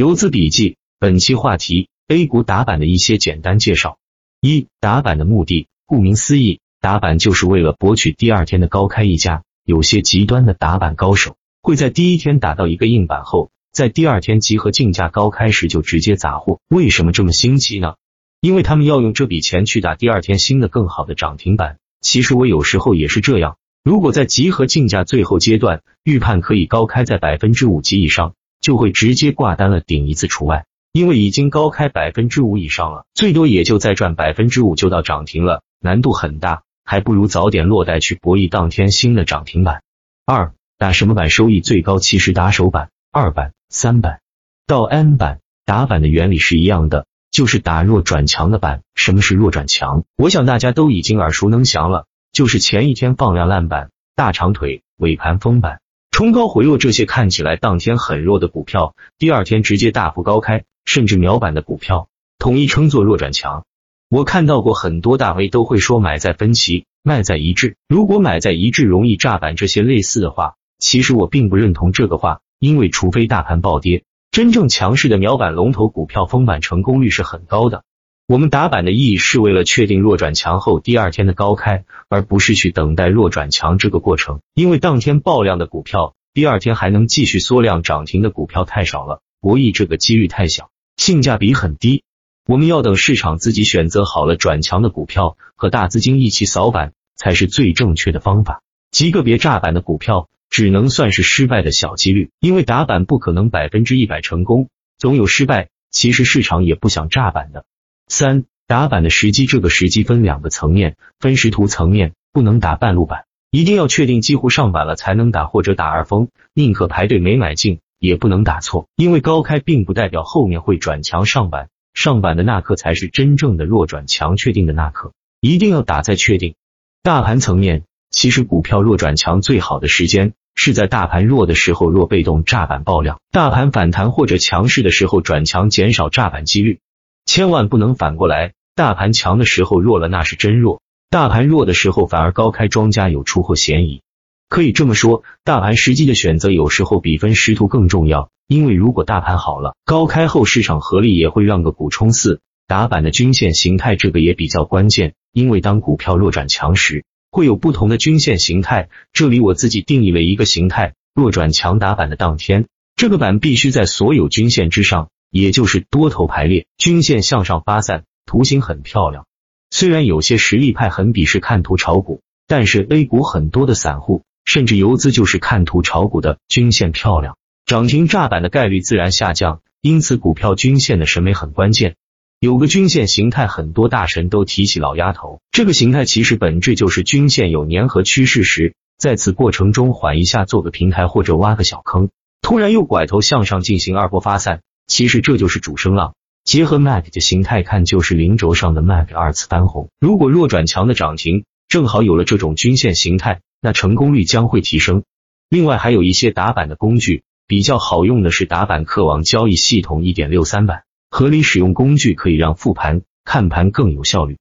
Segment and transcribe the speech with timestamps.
[0.00, 3.98] 游资笔记，本期话题：A 股打板的一些简单介绍。
[4.40, 9.42] 一、打板的目的，顾名思义，打板就是为了博取第二天的高开溢价。
[9.62, 16.60] 有些极端的打板高手会在第一天打到一个硬板后，在第二天集合竞价高开时就直接砸货。
[16.70, 17.96] 为什么这么心急呢？
[18.40, 21.76] 因为他们要用这笔钱去打第二天新的更好的涨停板。
[22.00, 23.58] 其实我有时候也是这样。
[23.84, 30.66] 如果在集合竞价最后阶段预判可以高开在百分之五及以上，就会直接挂单了，顶一次除外。
[30.92, 39.82] 因为已经高开百分之五以上了，最多也就再赚百分之五就到涨停了，难度很大，还不如早点落袋去博弈当天新的涨停板。
[40.26, 41.98] 二打什么板收益最高？
[41.98, 44.20] 其实打首板、二板、三板
[44.66, 48.82] 到 N 板打板的原理是一样的，就是打弱转强的板。
[48.96, 50.04] 什么是弱转强？
[50.16, 52.06] 我想大家都已经耳熟能详了。
[52.32, 55.80] 就是前一天放量烂板、大长腿、尾盘封板、
[56.20, 63.64] 冲高回落这些看起来当天很弱的股票，第二天直接大幅高开，甚至秒板的股票，统一称作弱转强。
[64.10, 67.76] 我看到过很多大 V 都会说买在分歧，卖在一致。
[67.88, 77.82] 如果买在一致容易炸板这些类似的话，其实我并不认同这个话，因为除非大盘暴跌，真正强势的秒板龙头股票封板成功率是很高的。
[78.30, 84.40] 我们打板的意义是为了确定弱转强后第二天的高开，而不是去等待弱转强这个过程。
[84.54, 92.04] 因为当天爆量的股票，第二天还能继续缩量涨停的股票太少了，博弈这个几率太小，性价比很低。
[92.46, 98.62] 我们要等市场自己选择好了转强的股票，和大资金一起扫板，才是最正确的方法。
[98.92, 105.70] 极个别炸板的股票，只能算是失败的小几率，因为打板不可能百分之一百成功，总有失败。
[105.90, 107.64] 其实市场也不想炸板的。
[108.10, 126.56] 三打板的时机，这个时机分两个层面，分时图层面不能打半路板，一定要确定几乎上板了才能打，或者打二封，宁可排队没买进，也不能打错，因为高开并不代表后面会转强上板，上板的那刻才是真正的弱转强确定的那刻，一定要打在确定。
[127.04, 136.80] 大盘层面，其实股票弱转强最好的时间是在大盘弱的时候，若被动炸板爆量，大盘反弹或者强势的时候转强，减少炸板几率。
[137.26, 144.02] 千万不能反过来，大盘强的时候弱了，那是真弱；大盘弱的时候反而高开，庄家有出货嫌疑。
[144.48, 148.30] 可以这么说，大盘时机的选择有时候比分时图更重要。
[148.48, 152.40] 因为如果大盘好了，高开后市场合力也会让个股冲四。
[152.66, 158.88] 打板的均线形态这个也比较关键，因为当股票弱转强时，会有不同的均线形态。
[159.12, 162.66] 这里我自己定义了一个形态：弱转强打板的当天，
[162.96, 165.10] 这个板必须在所有均线之上。
[165.30, 169.26] 也就是多头排列，均线向上发散，图形很漂亮。
[169.70, 179.60] 虽然有些实力派很鄙视看图炒股，但是 A 股很多的散户甚至游资就是看图炒股的，均线漂亮，涨停炸板的概率自然下降。
[179.80, 181.94] 因此，股票均线的审美很关键。
[182.38, 185.40] 有个均线形态，很多大神都提起老丫头。
[185.52, 192.10] 这个形态其实本质就是均线有粘合趋势时，在此过程中缓一下，做个平台或者挖个小坑，
[192.42, 194.60] 突然又拐头向上进行二波发散。
[194.86, 196.14] 其实这就是主升浪，
[196.44, 199.90] 结合 MAC 的形态看，就是零轴上的 MAC 二次翻红。
[200.00, 205.04] 如果弱转强的涨停正好有了这种均线形态，那成功率将会提升。
[205.48, 214.38] 另外还有一些打板的工具，比较好用的是打板客网交易系统一点六三版，合理使用工具可以让复盘看盘更有效率。